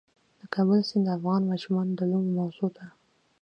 [0.39, 2.85] د کابل سیند د افغان ماشومانو د لوبو موضوع ده.